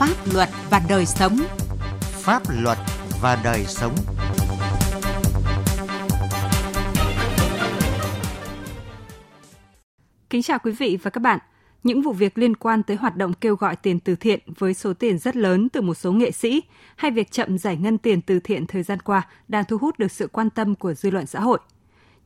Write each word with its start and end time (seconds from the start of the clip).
Pháp 0.00 0.16
luật 0.34 0.48
và 0.70 0.82
đời 0.88 1.06
sống. 1.06 1.38
Pháp 2.00 2.42
luật 2.62 2.78
và 3.20 3.40
đời 3.44 3.64
sống. 3.64 3.94
Kính 10.30 10.42
chào 10.42 10.58
quý 10.58 10.72
vị 10.72 10.98
và 11.02 11.10
các 11.10 11.20
bạn. 11.20 11.38
Những 11.82 12.02
vụ 12.02 12.12
việc 12.12 12.38
liên 12.38 12.56
quan 12.56 12.82
tới 12.82 12.96
hoạt 12.96 13.16
động 13.16 13.32
kêu 13.32 13.56
gọi 13.56 13.76
tiền 13.76 14.00
từ 14.00 14.16
thiện 14.16 14.40
với 14.58 14.74
số 14.74 14.94
tiền 14.94 15.18
rất 15.18 15.36
lớn 15.36 15.68
từ 15.68 15.80
một 15.80 15.94
số 15.94 16.12
nghệ 16.12 16.30
sĩ 16.30 16.62
hay 16.96 17.10
việc 17.10 17.30
chậm 17.30 17.58
giải 17.58 17.76
ngân 17.76 17.98
tiền 17.98 18.20
từ 18.22 18.40
thiện 18.40 18.66
thời 18.66 18.82
gian 18.82 19.00
qua 19.00 19.22
đang 19.48 19.64
thu 19.64 19.78
hút 19.78 19.98
được 19.98 20.12
sự 20.12 20.28
quan 20.28 20.50
tâm 20.50 20.74
của 20.74 20.94
dư 20.94 21.10
luận 21.10 21.26
xã 21.26 21.40
hội. 21.40 21.58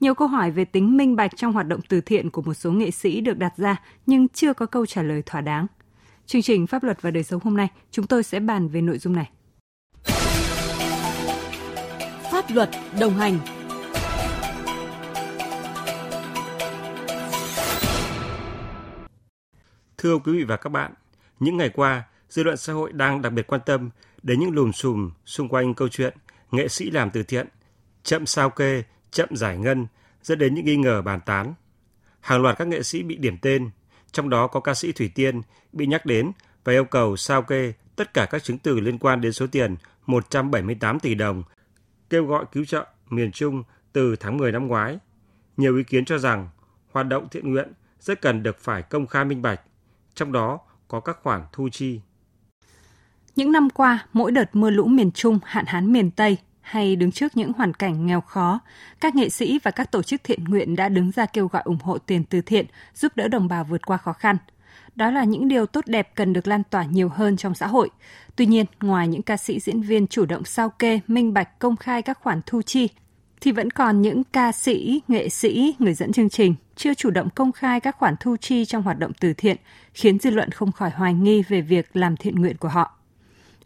Nhiều 0.00 0.14
câu 0.14 0.28
hỏi 0.28 0.50
về 0.50 0.64
tính 0.64 0.96
minh 0.96 1.16
bạch 1.16 1.36
trong 1.36 1.52
hoạt 1.52 1.68
động 1.68 1.80
từ 1.88 2.00
thiện 2.00 2.30
của 2.30 2.42
một 2.42 2.54
số 2.54 2.72
nghệ 2.72 2.90
sĩ 2.90 3.20
được 3.20 3.38
đặt 3.38 3.56
ra 3.56 3.76
nhưng 4.06 4.28
chưa 4.28 4.52
có 4.52 4.66
câu 4.66 4.86
trả 4.86 5.02
lời 5.02 5.22
thỏa 5.22 5.40
đáng. 5.40 5.66
Chương 6.26 6.42
trình 6.42 6.66
Pháp 6.66 6.82
luật 6.82 7.02
và 7.02 7.10
đời 7.10 7.22
sống 7.22 7.40
hôm 7.44 7.56
nay, 7.56 7.68
chúng 7.90 8.06
tôi 8.06 8.22
sẽ 8.22 8.40
bàn 8.40 8.68
về 8.68 8.80
nội 8.80 8.98
dung 8.98 9.12
này. 9.12 9.30
Pháp 12.32 12.44
luật 12.48 12.70
đồng 13.00 13.14
hành 13.14 13.38
Thưa 19.98 20.18
quý 20.18 20.32
vị 20.32 20.44
và 20.44 20.56
các 20.56 20.70
bạn, 20.70 20.94
những 21.40 21.56
ngày 21.56 21.68
qua, 21.68 22.04
dư 22.28 22.42
luận 22.42 22.56
xã 22.56 22.72
hội 22.72 22.92
đang 22.92 23.22
đặc 23.22 23.32
biệt 23.32 23.46
quan 23.46 23.60
tâm 23.66 23.90
đến 24.22 24.40
những 24.40 24.50
lùm 24.50 24.72
xùm 24.72 25.10
xung 25.24 25.48
quanh 25.48 25.74
câu 25.74 25.88
chuyện 25.88 26.16
nghệ 26.50 26.68
sĩ 26.68 26.90
làm 26.90 27.10
từ 27.10 27.22
thiện, 27.22 27.48
chậm 28.02 28.26
sao 28.26 28.50
kê, 28.50 28.82
chậm 29.10 29.28
giải 29.36 29.58
ngân, 29.58 29.86
dẫn 30.22 30.38
đến 30.38 30.54
những 30.54 30.64
nghi 30.64 30.76
ngờ 30.76 31.02
bàn 31.02 31.20
tán. 31.26 31.54
Hàng 32.20 32.42
loạt 32.42 32.58
các 32.58 32.68
nghệ 32.68 32.82
sĩ 32.82 33.02
bị 33.02 33.16
điểm 33.16 33.38
tên, 33.42 33.70
trong 34.14 34.30
đó 34.30 34.46
có 34.46 34.60
ca 34.60 34.74
sĩ 34.74 34.92
Thủy 34.92 35.10
Tiên 35.14 35.42
bị 35.72 35.86
nhắc 35.86 36.06
đến 36.06 36.32
và 36.64 36.72
yêu 36.72 36.84
cầu 36.84 37.16
sao 37.16 37.42
kê 37.42 37.72
tất 37.96 38.14
cả 38.14 38.26
các 38.26 38.42
chứng 38.42 38.58
từ 38.58 38.80
liên 38.80 38.98
quan 38.98 39.20
đến 39.20 39.32
số 39.32 39.46
tiền 39.46 39.76
178 40.06 41.00
tỷ 41.00 41.14
đồng, 41.14 41.42
kêu 42.10 42.26
gọi 42.26 42.44
cứu 42.52 42.64
trợ 42.64 42.86
miền 43.10 43.32
Trung 43.32 43.62
từ 43.92 44.16
tháng 44.16 44.36
10 44.36 44.52
năm 44.52 44.66
ngoái. 44.66 44.98
Nhiều 45.56 45.76
ý 45.76 45.84
kiến 45.84 46.04
cho 46.04 46.18
rằng 46.18 46.48
hoạt 46.92 47.06
động 47.06 47.28
thiện 47.30 47.52
nguyện 47.52 47.72
rất 48.00 48.20
cần 48.20 48.42
được 48.42 48.58
phải 48.58 48.82
công 48.82 49.06
khai 49.06 49.24
minh 49.24 49.42
bạch, 49.42 49.60
trong 50.14 50.32
đó 50.32 50.58
có 50.88 51.00
các 51.00 51.18
khoản 51.22 51.42
thu 51.52 51.68
chi. 51.72 52.00
Những 53.36 53.52
năm 53.52 53.70
qua, 53.70 54.06
mỗi 54.12 54.32
đợt 54.32 54.56
mưa 54.56 54.70
lũ 54.70 54.86
miền 54.86 55.10
Trung, 55.10 55.38
hạn 55.44 55.64
hán 55.66 55.92
miền 55.92 56.10
Tây 56.10 56.38
hay 56.64 56.96
đứng 56.96 57.12
trước 57.12 57.36
những 57.36 57.52
hoàn 57.52 57.74
cảnh 57.74 58.06
nghèo 58.06 58.20
khó, 58.20 58.60
các 59.00 59.14
nghệ 59.14 59.28
sĩ 59.28 59.58
và 59.62 59.70
các 59.70 59.92
tổ 59.92 60.02
chức 60.02 60.24
thiện 60.24 60.44
nguyện 60.44 60.76
đã 60.76 60.88
đứng 60.88 61.10
ra 61.10 61.26
kêu 61.26 61.46
gọi 61.46 61.62
ủng 61.64 61.78
hộ 61.82 61.98
tiền 61.98 62.24
từ 62.24 62.40
thiện, 62.40 62.66
giúp 62.94 63.12
đỡ 63.16 63.28
đồng 63.28 63.48
bào 63.48 63.64
vượt 63.64 63.86
qua 63.86 63.96
khó 63.96 64.12
khăn. 64.12 64.36
Đó 64.94 65.10
là 65.10 65.24
những 65.24 65.48
điều 65.48 65.66
tốt 65.66 65.86
đẹp 65.86 66.10
cần 66.14 66.32
được 66.32 66.46
lan 66.46 66.62
tỏa 66.70 66.84
nhiều 66.84 67.08
hơn 67.08 67.36
trong 67.36 67.54
xã 67.54 67.66
hội. 67.66 67.90
Tuy 68.36 68.46
nhiên, 68.46 68.66
ngoài 68.80 69.08
những 69.08 69.22
ca 69.22 69.36
sĩ 69.36 69.60
diễn 69.60 69.82
viên 69.82 70.06
chủ 70.06 70.24
động 70.24 70.44
sao 70.44 70.70
kê, 70.70 71.00
minh 71.06 71.32
bạch 71.32 71.58
công 71.58 71.76
khai 71.76 72.02
các 72.02 72.18
khoản 72.22 72.40
thu 72.46 72.62
chi, 72.62 72.88
thì 73.40 73.52
vẫn 73.52 73.70
còn 73.70 74.02
những 74.02 74.24
ca 74.24 74.52
sĩ, 74.52 75.02
nghệ 75.08 75.28
sĩ, 75.28 75.74
người 75.78 75.94
dẫn 75.94 76.12
chương 76.12 76.30
trình 76.30 76.54
chưa 76.76 76.94
chủ 76.94 77.10
động 77.10 77.28
công 77.30 77.52
khai 77.52 77.80
các 77.80 77.96
khoản 77.98 78.14
thu 78.20 78.36
chi 78.36 78.64
trong 78.64 78.82
hoạt 78.82 78.98
động 78.98 79.12
từ 79.20 79.32
thiện, 79.32 79.56
khiến 79.94 80.18
dư 80.18 80.30
luận 80.30 80.50
không 80.50 80.72
khỏi 80.72 80.90
hoài 80.90 81.14
nghi 81.14 81.42
về 81.42 81.60
việc 81.60 81.96
làm 81.96 82.16
thiện 82.16 82.34
nguyện 82.34 82.56
của 82.56 82.68
họ. 82.68 82.98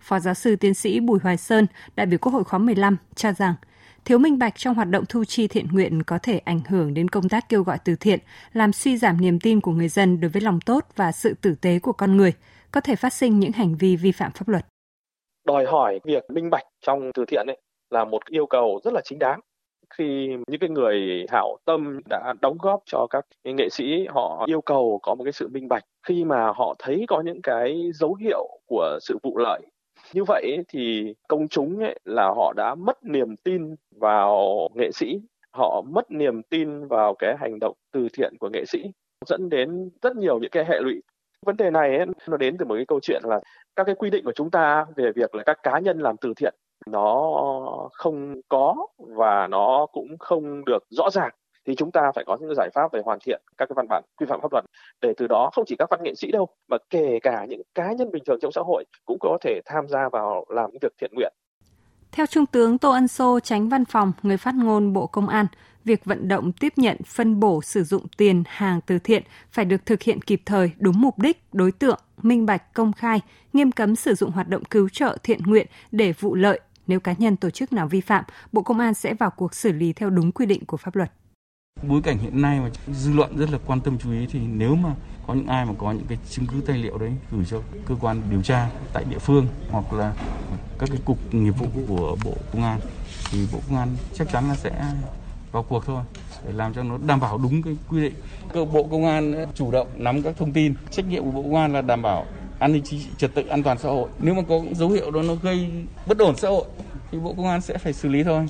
Phó 0.00 0.18
giáo 0.18 0.34
sư 0.34 0.56
tiến 0.56 0.74
sĩ 0.74 1.00
Bùi 1.00 1.18
Hoài 1.22 1.36
Sơn, 1.36 1.66
đại 1.96 2.06
biểu 2.06 2.18
Quốc 2.18 2.32
hội 2.32 2.44
khóa 2.44 2.58
15, 2.58 2.96
cho 3.14 3.32
rằng 3.32 3.54
thiếu 4.04 4.18
minh 4.18 4.38
bạch 4.38 4.52
trong 4.56 4.74
hoạt 4.74 4.88
động 4.88 5.04
thu 5.08 5.24
chi 5.24 5.48
thiện 5.48 5.66
nguyện 5.72 6.02
có 6.02 6.18
thể 6.22 6.38
ảnh 6.38 6.60
hưởng 6.68 6.94
đến 6.94 7.08
công 7.08 7.28
tác 7.28 7.48
kêu 7.48 7.62
gọi 7.62 7.78
từ 7.84 7.96
thiện, 8.00 8.18
làm 8.52 8.72
suy 8.72 8.96
giảm 8.96 9.20
niềm 9.20 9.40
tin 9.40 9.60
của 9.60 9.72
người 9.72 9.88
dân 9.88 10.20
đối 10.20 10.28
với 10.28 10.42
lòng 10.42 10.60
tốt 10.60 10.86
và 10.96 11.12
sự 11.12 11.34
tử 11.40 11.54
tế 11.60 11.78
của 11.78 11.92
con 11.92 12.16
người, 12.16 12.32
có 12.72 12.80
thể 12.80 12.96
phát 12.96 13.12
sinh 13.12 13.40
những 13.40 13.52
hành 13.52 13.76
vi 13.76 13.96
vi 13.96 14.12
phạm 14.12 14.32
pháp 14.32 14.48
luật. 14.48 14.66
Đòi 15.46 15.64
hỏi 15.64 16.00
việc 16.04 16.24
minh 16.30 16.50
bạch 16.50 16.64
trong 16.86 17.10
từ 17.14 17.24
thiện 17.24 17.46
ấy 17.46 17.58
là 17.90 18.04
một 18.04 18.24
yêu 18.26 18.46
cầu 18.46 18.80
rất 18.84 18.94
là 18.94 19.00
chính 19.04 19.18
đáng 19.18 19.40
khi 19.94 20.28
những 20.46 20.60
cái 20.60 20.70
người 20.70 21.26
hảo 21.28 21.56
tâm 21.64 22.00
đã 22.10 22.34
đóng 22.42 22.56
góp 22.60 22.82
cho 22.86 23.06
các 23.10 23.26
nghệ 23.44 23.68
sĩ 23.70 24.06
họ 24.08 24.44
yêu 24.46 24.60
cầu 24.60 25.00
có 25.02 25.14
một 25.14 25.24
cái 25.24 25.32
sự 25.32 25.48
minh 25.48 25.68
bạch 25.68 25.84
khi 26.06 26.24
mà 26.24 26.52
họ 26.56 26.74
thấy 26.78 27.04
có 27.08 27.20
những 27.20 27.42
cái 27.42 27.90
dấu 27.94 28.14
hiệu 28.14 28.48
của 28.66 28.98
sự 29.02 29.18
vụ 29.22 29.38
lợi 29.38 29.60
như 30.14 30.24
vậy 30.24 30.64
thì 30.68 31.14
công 31.28 31.48
chúng 31.48 31.78
ấy 31.78 31.98
là 32.04 32.28
họ 32.36 32.52
đã 32.56 32.74
mất 32.74 33.04
niềm 33.04 33.36
tin 33.36 33.74
vào 33.90 34.68
nghệ 34.74 34.90
sĩ. 34.92 35.20
Họ 35.50 35.82
mất 35.86 36.10
niềm 36.10 36.42
tin 36.42 36.86
vào 36.86 37.14
cái 37.14 37.36
hành 37.38 37.58
động 37.58 37.74
từ 37.92 38.08
thiện 38.12 38.34
của 38.40 38.48
nghệ 38.52 38.64
sĩ 38.64 38.84
dẫn 39.26 39.48
đến 39.48 39.90
rất 40.02 40.16
nhiều 40.16 40.38
những 40.38 40.50
cái 40.50 40.64
hệ 40.64 40.80
lụy. 40.80 41.02
Vấn 41.46 41.56
đề 41.56 41.70
này 41.70 41.96
ấy, 41.96 42.06
nó 42.28 42.36
đến 42.36 42.56
từ 42.58 42.64
một 42.64 42.74
cái 42.74 42.86
câu 42.86 43.00
chuyện 43.02 43.22
là 43.24 43.40
các 43.76 43.84
cái 43.84 43.94
quy 43.94 44.10
định 44.10 44.24
của 44.24 44.32
chúng 44.34 44.50
ta 44.50 44.86
về 44.96 45.12
việc 45.12 45.34
là 45.34 45.42
các 45.46 45.62
cá 45.62 45.78
nhân 45.78 45.98
làm 45.98 46.16
từ 46.16 46.32
thiện 46.36 46.54
nó 46.86 47.88
không 47.92 48.40
có 48.48 48.86
và 48.98 49.46
nó 49.46 49.86
cũng 49.92 50.18
không 50.18 50.64
được 50.64 50.84
rõ 50.90 51.10
ràng 51.10 51.30
thì 51.68 51.74
chúng 51.74 51.90
ta 51.90 52.12
phải 52.14 52.24
có 52.26 52.36
những 52.40 52.54
giải 52.56 52.70
pháp 52.74 52.92
về 52.92 53.00
hoàn 53.04 53.18
thiện 53.26 53.42
các 53.58 53.68
cái 53.68 53.74
văn 53.76 53.86
bản 53.88 54.02
quy 54.16 54.26
phạm 54.28 54.40
pháp 54.42 54.52
luật 54.52 54.64
để 55.02 55.12
từ 55.16 55.26
đó 55.26 55.50
không 55.52 55.64
chỉ 55.66 55.76
các 55.78 55.90
văn 55.90 56.00
nghệ 56.02 56.14
sĩ 56.14 56.32
đâu 56.32 56.48
mà 56.68 56.76
kể 56.90 57.18
cả 57.22 57.46
những 57.48 57.62
cá 57.74 57.92
nhân 57.92 58.10
bình 58.12 58.22
thường 58.26 58.38
trong 58.42 58.52
xã 58.52 58.60
hội 58.60 58.84
cũng 59.04 59.18
có 59.20 59.38
thể 59.40 59.60
tham 59.64 59.88
gia 59.88 60.08
vào 60.08 60.44
làm 60.48 60.70
những 60.70 60.78
việc 60.82 60.92
thiện 61.00 61.10
nguyện. 61.14 61.32
Theo 62.12 62.26
Trung 62.26 62.46
tướng 62.46 62.78
Tô 62.78 62.90
Ân 62.90 63.08
Sô, 63.08 63.40
tránh 63.40 63.68
văn 63.68 63.84
phòng, 63.84 64.12
người 64.22 64.36
phát 64.36 64.54
ngôn 64.54 64.92
Bộ 64.92 65.06
Công 65.06 65.28
an, 65.28 65.46
việc 65.84 66.04
vận 66.04 66.28
động 66.28 66.52
tiếp 66.52 66.72
nhận, 66.76 66.96
phân 67.06 67.40
bổ 67.40 67.62
sử 67.62 67.84
dụng 67.84 68.02
tiền 68.16 68.42
hàng 68.46 68.80
từ 68.86 68.98
thiện 68.98 69.22
phải 69.50 69.64
được 69.64 69.86
thực 69.86 70.02
hiện 70.02 70.22
kịp 70.22 70.42
thời, 70.46 70.70
đúng 70.78 71.00
mục 71.00 71.18
đích, 71.18 71.42
đối 71.52 71.72
tượng, 71.72 71.98
minh 72.22 72.46
bạch, 72.46 72.74
công 72.74 72.92
khai, 72.92 73.20
nghiêm 73.52 73.72
cấm 73.72 73.96
sử 73.96 74.14
dụng 74.14 74.30
hoạt 74.30 74.48
động 74.48 74.64
cứu 74.64 74.88
trợ 74.88 75.16
thiện 75.22 75.42
nguyện 75.46 75.66
để 75.92 76.12
vụ 76.12 76.34
lợi. 76.34 76.60
Nếu 76.86 77.00
cá 77.00 77.14
nhân 77.18 77.36
tổ 77.36 77.50
chức 77.50 77.72
nào 77.72 77.88
vi 77.88 78.00
phạm, 78.00 78.24
Bộ 78.52 78.62
Công 78.62 78.80
an 78.80 78.94
sẽ 78.94 79.14
vào 79.14 79.30
cuộc 79.30 79.54
xử 79.54 79.72
lý 79.72 79.92
theo 79.92 80.10
đúng 80.10 80.32
quy 80.32 80.46
định 80.46 80.64
của 80.66 80.76
pháp 80.76 80.96
luật 80.96 81.10
bối 81.82 82.00
cảnh 82.02 82.18
hiện 82.18 82.42
nay 82.42 82.60
mà 82.60 82.70
dư 82.86 83.12
luận 83.12 83.36
rất 83.36 83.50
là 83.50 83.58
quan 83.66 83.80
tâm 83.80 83.98
chú 83.98 84.12
ý 84.12 84.26
thì 84.30 84.38
nếu 84.38 84.74
mà 84.74 84.94
có 85.26 85.34
những 85.34 85.46
ai 85.46 85.64
mà 85.64 85.72
có 85.78 85.92
những 85.92 86.06
cái 86.08 86.18
chứng 86.30 86.46
cứ 86.46 86.60
tài 86.66 86.78
liệu 86.78 86.98
đấy 86.98 87.12
gửi 87.30 87.44
cho 87.50 87.60
cơ 87.86 87.94
quan 88.00 88.22
điều 88.30 88.42
tra 88.42 88.70
tại 88.92 89.04
địa 89.10 89.18
phương 89.18 89.46
hoặc 89.70 89.92
là 89.92 90.14
các 90.78 90.88
cái 90.88 90.98
cục 91.04 91.34
nghiệp 91.34 91.50
vụ 91.50 91.66
của 91.88 92.16
bộ 92.24 92.34
công 92.52 92.62
an 92.62 92.80
thì 93.30 93.46
bộ 93.52 93.58
công 93.68 93.78
an 93.78 93.88
chắc 94.14 94.28
chắn 94.32 94.48
là 94.48 94.54
sẽ 94.54 94.92
vào 95.52 95.62
cuộc 95.62 95.86
thôi 95.86 96.02
để 96.46 96.52
làm 96.52 96.74
cho 96.74 96.82
nó 96.82 96.98
đảm 97.06 97.20
bảo 97.20 97.38
đúng 97.38 97.62
cái 97.62 97.76
quy 97.88 98.00
định. 98.00 98.14
Cơ 98.52 98.64
bộ 98.64 98.82
công 98.82 99.06
an 99.06 99.46
chủ 99.54 99.70
động 99.70 99.88
nắm 99.96 100.22
các 100.22 100.36
thông 100.36 100.52
tin, 100.52 100.74
trách 100.90 101.06
nhiệm 101.06 101.24
của 101.24 101.30
bộ 101.30 101.42
công 101.42 101.54
an 101.54 101.72
là 101.72 101.82
đảm 101.82 102.02
bảo 102.02 102.26
an 102.58 102.72
ninh 102.72 102.82
trật 103.18 103.34
tự 103.34 103.46
an 103.46 103.62
toàn 103.62 103.78
xã 103.78 103.88
hội. 103.88 104.08
Nếu 104.18 104.34
mà 104.34 104.42
có 104.48 104.60
dấu 104.72 104.88
hiệu 104.88 105.10
đó 105.10 105.22
nó 105.22 105.34
gây 105.34 105.70
bất 106.06 106.18
ổn 106.18 106.36
xã 106.36 106.48
hội 106.48 106.64
thì 107.10 107.18
bộ 107.18 107.34
công 107.36 107.46
an 107.46 107.60
sẽ 107.60 107.78
phải 107.78 107.92
xử 107.92 108.08
lý 108.08 108.24
thôi. 108.24 108.46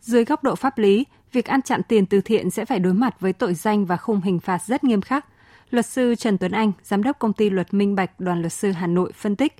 Dưới 0.00 0.24
góc 0.24 0.42
độ 0.42 0.54
pháp 0.54 0.78
lý, 0.78 1.04
việc 1.32 1.46
ăn 1.46 1.62
chặn 1.62 1.82
tiền 1.88 2.06
từ 2.06 2.20
thiện 2.20 2.50
sẽ 2.50 2.64
phải 2.64 2.78
đối 2.78 2.94
mặt 2.94 3.20
với 3.20 3.32
tội 3.32 3.54
danh 3.54 3.84
và 3.84 3.96
khung 3.96 4.20
hình 4.20 4.40
phạt 4.40 4.62
rất 4.66 4.84
nghiêm 4.84 5.00
khắc. 5.00 5.26
Luật 5.70 5.86
sư 5.86 6.14
Trần 6.14 6.38
Tuấn 6.38 6.52
Anh, 6.52 6.72
giám 6.82 7.02
đốc 7.02 7.18
công 7.18 7.32
ty 7.32 7.50
luật 7.50 7.74
Minh 7.74 7.94
Bạch 7.94 8.20
Đoàn 8.20 8.40
luật 8.40 8.52
sư 8.52 8.72
Hà 8.72 8.86
Nội 8.86 9.12
phân 9.12 9.36
tích, 9.36 9.52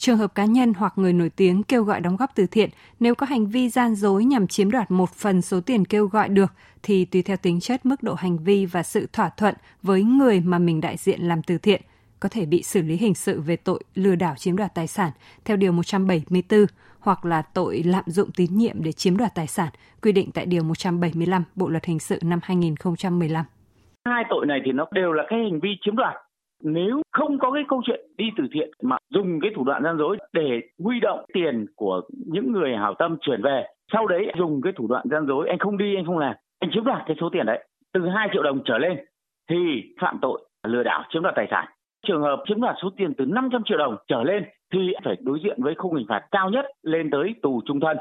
trường 0.00 0.18
hợp 0.18 0.34
cá 0.34 0.44
nhân 0.44 0.74
hoặc 0.74 0.92
người 0.96 1.12
nổi 1.12 1.30
tiếng 1.30 1.62
kêu 1.62 1.84
gọi 1.84 2.00
đóng 2.00 2.16
góp 2.16 2.30
từ 2.34 2.46
thiện 2.46 2.70
nếu 3.00 3.14
có 3.14 3.26
hành 3.26 3.46
vi 3.46 3.68
gian 3.68 3.94
dối 3.94 4.24
nhằm 4.24 4.46
chiếm 4.46 4.70
đoạt 4.70 4.90
một 4.90 5.10
phần 5.14 5.42
số 5.42 5.60
tiền 5.60 5.84
kêu 5.84 6.06
gọi 6.06 6.28
được 6.28 6.52
thì 6.82 7.04
tùy 7.04 7.22
theo 7.22 7.36
tính 7.36 7.60
chất 7.60 7.86
mức 7.86 8.02
độ 8.02 8.14
hành 8.14 8.38
vi 8.38 8.66
và 8.66 8.82
sự 8.82 9.06
thỏa 9.12 9.28
thuận 9.28 9.54
với 9.82 10.02
người 10.02 10.40
mà 10.40 10.58
mình 10.58 10.80
đại 10.80 10.96
diện 10.96 11.20
làm 11.20 11.42
từ 11.42 11.58
thiện 11.58 11.82
có 12.20 12.28
thể 12.28 12.46
bị 12.46 12.62
xử 12.62 12.82
lý 12.82 12.96
hình 12.96 13.14
sự 13.14 13.40
về 13.40 13.56
tội 13.56 13.82
lừa 13.94 14.14
đảo 14.14 14.34
chiếm 14.38 14.56
đoạt 14.56 14.74
tài 14.74 14.86
sản 14.86 15.10
theo 15.44 15.56
điều 15.56 15.72
174 15.72 16.66
hoặc 17.00 17.24
là 17.24 17.42
tội 17.54 17.82
lạm 17.86 18.04
dụng 18.06 18.28
tín 18.36 18.50
nhiệm 18.52 18.76
để 18.84 18.92
chiếm 18.92 19.16
đoạt 19.16 19.30
tài 19.34 19.46
sản 19.46 19.68
quy 20.02 20.12
định 20.12 20.30
tại 20.34 20.46
điều 20.46 20.62
175 20.64 21.44
Bộ 21.54 21.68
luật 21.68 21.84
hình 21.84 21.98
sự 21.98 22.18
năm 22.24 22.38
2015. 22.42 23.44
Hai 24.04 24.24
tội 24.30 24.46
này 24.46 24.60
thì 24.64 24.72
nó 24.72 24.86
đều 24.92 25.12
là 25.12 25.24
cái 25.28 25.38
hành 25.38 25.60
vi 25.60 25.70
chiếm 25.80 25.96
đoạt. 25.96 26.14
Nếu 26.62 27.02
không 27.12 27.38
có 27.38 27.50
cái 27.50 27.62
câu 27.68 27.82
chuyện 27.86 28.00
đi 28.16 28.24
từ 28.36 28.44
thiện 28.54 28.70
mà 28.82 28.96
dùng 29.14 29.40
cái 29.40 29.50
thủ 29.56 29.64
đoạn 29.64 29.82
gian 29.84 29.98
dối 29.98 30.18
để 30.32 30.60
huy 30.84 31.00
động 31.00 31.24
tiền 31.34 31.66
của 31.76 32.00
những 32.26 32.52
người 32.52 32.76
hảo 32.76 32.94
tâm 32.98 33.16
chuyển 33.20 33.42
về, 33.42 33.66
sau 33.92 34.06
đấy 34.06 34.32
dùng 34.38 34.60
cái 34.62 34.72
thủ 34.76 34.86
đoạn 34.86 35.06
gian 35.10 35.26
dối 35.26 35.48
anh 35.48 35.58
không 35.58 35.78
đi 35.78 35.94
anh 35.96 36.04
không 36.06 36.18
làm, 36.18 36.34
anh 36.58 36.70
chiếm 36.74 36.84
đoạt 36.84 37.02
cái 37.06 37.16
số 37.20 37.28
tiền 37.32 37.46
đấy 37.46 37.66
từ 37.92 38.08
2 38.08 38.28
triệu 38.32 38.42
đồng 38.42 38.60
trở 38.64 38.78
lên 38.78 38.98
thì 39.50 39.56
phạm 40.00 40.18
tội 40.22 40.40
lừa 40.66 40.82
đảo 40.82 41.04
chiếm 41.10 41.22
đoạt 41.22 41.34
tài 41.36 41.46
sản. 41.50 41.68
Trường 42.06 42.22
hợp 42.22 42.42
chiếm 42.48 42.60
đoạt 42.60 42.76
số 42.82 42.90
tiền 42.96 43.14
từ 43.18 43.24
500 43.24 43.62
triệu 43.64 43.78
đồng 43.78 43.96
trở 44.08 44.22
lên 44.22 44.44
thì 44.72 44.78
phải 45.04 45.16
đối 45.20 45.40
diện 45.44 45.62
với 45.62 45.74
khung 45.74 45.94
hình 45.94 46.06
phạt 46.08 46.22
cao 46.30 46.50
nhất 46.50 46.66
lên 46.82 47.10
tới 47.10 47.34
tù 47.42 47.62
trung 47.66 47.80
thân. 47.80 47.96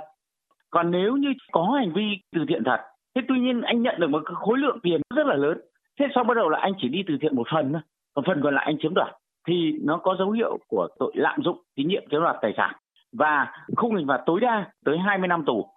Còn 0.70 0.92
nếu 0.92 1.18
như 1.18 1.30
có 1.52 1.64
hành 1.80 1.94
vi 1.94 2.04
từ 2.36 2.42
thiện 2.48 2.64
thật, 2.66 2.80
thế 3.16 3.22
tuy 3.28 3.40
nhiên 3.40 3.62
anh 3.62 3.82
nhận 3.82 3.96
được 4.00 4.10
một 4.10 4.24
khối 4.26 4.58
lượng 4.58 4.80
tiền 4.84 5.02
rất 5.16 5.28
là 5.28 5.36
lớn, 5.36 5.58
thế 6.00 6.06
sau 6.16 6.24
bắt 6.24 6.34
đầu 6.38 6.50
là 6.50 6.60
anh 6.60 6.74
chỉ 6.82 6.88
đi 6.88 7.04
từ 7.08 7.18
thiện 7.22 7.36
một 7.36 7.48
phần 7.54 7.74
thôi, 7.74 7.82
còn 8.14 8.26
phần 8.28 8.42
còn 8.44 8.56
lại 8.56 8.66
anh 8.66 8.78
chiếm 8.82 8.94
đoạt 8.94 9.16
thì 9.48 9.72
nó 9.82 9.98
có 9.98 10.16
dấu 10.20 10.32
hiệu 10.32 10.58
của 10.68 10.88
tội 11.00 11.12
lạm 11.16 11.42
dụng 11.44 11.64
tín 11.76 11.88
nhiệm 11.88 12.04
chiếm 12.12 12.22
đoạt 12.22 12.36
tài 12.42 12.54
sản 12.58 12.76
và 13.14 13.52
khung 13.78 13.96
hình 13.96 14.08
phạt 14.08 14.22
tối 14.26 14.40
đa 14.40 14.72
tới 14.86 14.98
20 14.98 15.28
năm 15.28 15.44
tù. 15.46 15.70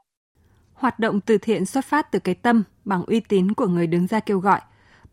Hoạt 0.75 0.99
động 0.99 1.21
từ 1.27 1.39
thiện 1.39 1.65
xuất 1.67 1.85
phát 1.85 2.13
từ 2.13 2.19
cái 2.19 2.35
tâm 2.35 2.63
bằng 2.85 3.03
uy 3.07 3.21
tín 3.29 3.53
của 3.57 3.67
người 3.67 3.87
đứng 3.87 4.07
ra 4.07 4.21
kêu 4.21 4.39
gọi. 4.39 4.61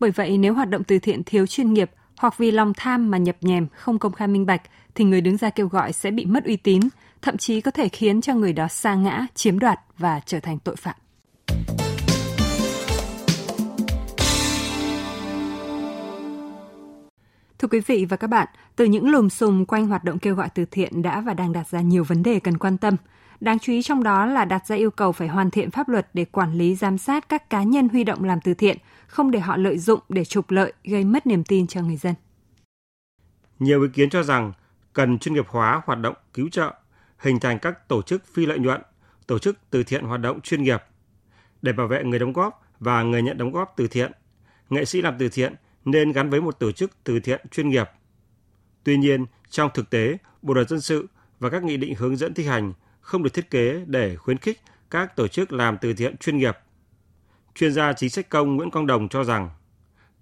Bởi 0.00 0.10
vậy 0.10 0.38
nếu 0.38 0.54
hoạt 0.54 0.68
động 0.68 0.82
từ 0.88 0.98
thiện 1.02 1.22
thiếu 1.26 1.46
chuyên 1.46 1.72
nghiệp 1.72 1.90
hoặc 2.20 2.38
vì 2.38 2.50
lòng 2.50 2.72
tham 2.76 3.10
mà 3.10 3.18
nhập 3.18 3.36
nhèm, 3.40 3.66
không 3.74 3.98
công 3.98 4.12
khai 4.12 4.28
minh 4.28 4.46
bạch, 4.46 4.62
thì 4.94 5.04
người 5.04 5.20
đứng 5.20 5.36
ra 5.36 5.50
kêu 5.50 5.68
gọi 5.68 5.92
sẽ 5.92 6.10
bị 6.10 6.24
mất 6.24 6.44
uy 6.44 6.56
tín, 6.56 6.80
thậm 7.22 7.36
chí 7.36 7.60
có 7.60 7.70
thể 7.70 7.88
khiến 7.88 8.20
cho 8.20 8.34
người 8.34 8.52
đó 8.52 8.68
sa 8.68 8.94
ngã, 8.94 9.26
chiếm 9.34 9.58
đoạt 9.58 9.80
và 9.98 10.20
trở 10.26 10.40
thành 10.40 10.58
tội 10.58 10.76
phạm. 10.76 10.94
Thưa 17.60 17.68
quý 17.68 17.80
vị 17.80 18.04
và 18.04 18.16
các 18.16 18.26
bạn, 18.26 18.48
từ 18.76 18.84
những 18.84 19.10
lùm 19.10 19.28
xùm 19.28 19.64
quanh 19.64 19.86
hoạt 19.86 20.04
động 20.04 20.18
kêu 20.18 20.34
gọi 20.34 20.48
từ 20.54 20.64
thiện 20.64 21.02
đã 21.02 21.20
và 21.20 21.34
đang 21.34 21.52
đặt 21.52 21.68
ra 21.68 21.80
nhiều 21.80 22.04
vấn 22.04 22.22
đề 22.22 22.40
cần 22.40 22.58
quan 22.58 22.78
tâm. 22.78 22.96
Đáng 23.40 23.58
chú 23.58 23.72
ý 23.72 23.82
trong 23.82 24.02
đó 24.02 24.26
là 24.26 24.44
đặt 24.44 24.66
ra 24.66 24.76
yêu 24.76 24.90
cầu 24.90 25.12
phải 25.12 25.28
hoàn 25.28 25.50
thiện 25.50 25.70
pháp 25.70 25.88
luật 25.88 26.08
để 26.14 26.24
quản 26.24 26.52
lý 26.52 26.74
giám 26.74 26.98
sát 26.98 27.28
các 27.28 27.50
cá 27.50 27.62
nhân 27.62 27.88
huy 27.88 28.04
động 28.04 28.24
làm 28.24 28.40
từ 28.40 28.54
thiện, 28.54 28.76
không 29.06 29.30
để 29.30 29.40
họ 29.40 29.56
lợi 29.56 29.78
dụng 29.78 30.00
để 30.08 30.24
trục 30.24 30.50
lợi, 30.50 30.72
gây 30.84 31.04
mất 31.04 31.26
niềm 31.26 31.44
tin 31.44 31.66
cho 31.66 31.80
người 31.80 31.96
dân. 31.96 32.14
Nhiều 33.58 33.82
ý 33.82 33.88
kiến 33.92 34.10
cho 34.10 34.22
rằng 34.22 34.52
cần 34.92 35.18
chuyên 35.18 35.34
nghiệp 35.34 35.46
hóa 35.48 35.82
hoạt 35.84 36.00
động 36.00 36.14
cứu 36.34 36.48
trợ, 36.48 36.74
hình 37.18 37.40
thành 37.40 37.58
các 37.58 37.88
tổ 37.88 38.02
chức 38.02 38.24
phi 38.34 38.46
lợi 38.46 38.58
nhuận, 38.58 38.82
tổ 39.26 39.38
chức 39.38 39.58
từ 39.70 39.82
thiện 39.82 40.04
hoạt 40.04 40.20
động 40.20 40.40
chuyên 40.40 40.62
nghiệp. 40.62 40.82
Để 41.62 41.72
bảo 41.72 41.86
vệ 41.86 42.04
người 42.04 42.18
đóng 42.18 42.32
góp 42.32 42.62
và 42.80 43.02
người 43.02 43.22
nhận 43.22 43.38
đóng 43.38 43.52
góp 43.52 43.74
từ 43.76 43.88
thiện, 43.88 44.12
nghệ 44.70 44.84
sĩ 44.84 45.02
làm 45.02 45.14
từ 45.18 45.28
thiện 45.28 45.54
nên 45.84 46.12
gắn 46.12 46.30
với 46.30 46.40
một 46.40 46.58
tổ 46.58 46.72
chức 46.72 46.90
từ 47.04 47.20
thiện 47.20 47.40
chuyên 47.50 47.68
nghiệp. 47.68 47.90
Tuy 48.84 48.96
nhiên, 48.96 49.26
trong 49.50 49.70
thực 49.74 49.90
tế, 49.90 50.18
Bộ 50.42 50.54
luật 50.54 50.68
dân 50.68 50.80
sự 50.80 51.06
và 51.40 51.50
các 51.50 51.62
nghị 51.62 51.76
định 51.76 51.94
hướng 51.94 52.16
dẫn 52.16 52.34
thi 52.34 52.44
hành 52.44 52.72
không 53.00 53.22
được 53.22 53.34
thiết 53.34 53.50
kế 53.50 53.84
để 53.86 54.16
khuyến 54.16 54.38
khích 54.38 54.60
các 54.90 55.16
tổ 55.16 55.28
chức 55.28 55.52
làm 55.52 55.78
từ 55.80 55.94
thiện 55.94 56.16
chuyên 56.16 56.36
nghiệp. 56.36 56.58
Chuyên 57.54 57.72
gia 57.72 57.92
chính 57.92 58.10
sách 58.10 58.28
công 58.28 58.56
Nguyễn 58.56 58.70
Quang 58.70 58.86
Đồng 58.86 59.08
cho 59.08 59.24
rằng 59.24 59.50